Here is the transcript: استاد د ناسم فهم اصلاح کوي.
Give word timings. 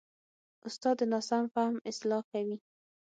استاد 0.67 0.95
د 0.99 1.03
ناسم 1.11 1.43
فهم 1.53 1.75
اصلاح 1.89 2.21
کوي. 2.31 2.57